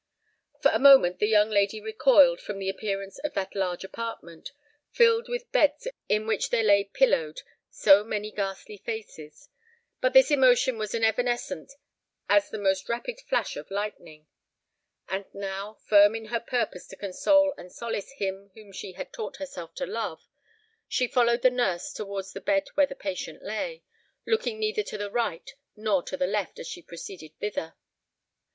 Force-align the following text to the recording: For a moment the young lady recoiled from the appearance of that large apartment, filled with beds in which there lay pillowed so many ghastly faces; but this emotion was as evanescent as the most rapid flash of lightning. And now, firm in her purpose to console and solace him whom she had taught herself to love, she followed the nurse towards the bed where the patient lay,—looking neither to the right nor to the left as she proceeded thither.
For 0.63 0.71
a 0.71 0.79
moment 0.79 1.19
the 1.19 1.27
young 1.27 1.51
lady 1.51 1.79
recoiled 1.79 2.41
from 2.41 2.57
the 2.57 2.69
appearance 2.69 3.19
of 3.19 3.35
that 3.35 3.53
large 3.53 3.83
apartment, 3.83 4.51
filled 4.89 5.29
with 5.29 5.51
beds 5.51 5.87
in 6.09 6.25
which 6.25 6.49
there 6.49 6.63
lay 6.63 6.85
pillowed 6.85 7.43
so 7.69 8.03
many 8.03 8.31
ghastly 8.31 8.77
faces; 8.77 9.49
but 9.99 10.13
this 10.13 10.31
emotion 10.31 10.79
was 10.79 10.95
as 10.95 11.03
evanescent 11.03 11.73
as 12.27 12.49
the 12.49 12.57
most 12.57 12.89
rapid 12.89 13.19
flash 13.29 13.55
of 13.55 13.69
lightning. 13.69 14.25
And 15.07 15.25
now, 15.35 15.75
firm 15.85 16.15
in 16.15 16.25
her 16.33 16.39
purpose 16.39 16.87
to 16.87 16.95
console 16.95 17.53
and 17.55 17.71
solace 17.71 18.13
him 18.13 18.49
whom 18.55 18.71
she 18.71 18.93
had 18.93 19.13
taught 19.13 19.37
herself 19.37 19.75
to 19.75 19.85
love, 19.85 20.27
she 20.87 21.05
followed 21.07 21.43
the 21.43 21.51
nurse 21.51 21.93
towards 21.93 22.33
the 22.33 22.41
bed 22.41 22.69
where 22.73 22.87
the 22.87 22.95
patient 22.95 23.43
lay,—looking 23.43 24.57
neither 24.59 24.81
to 24.81 24.97
the 24.97 25.11
right 25.11 25.53
nor 25.75 26.01
to 26.01 26.17
the 26.17 26.25
left 26.25 26.57
as 26.57 26.65
she 26.65 26.81
proceeded 26.81 27.37
thither. 27.37 27.75